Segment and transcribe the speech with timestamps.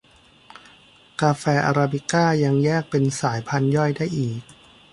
[1.21, 4.41] กาแฟอราบิก้ายังแยกเป็นสายพันธุ์ย่อยได้อีก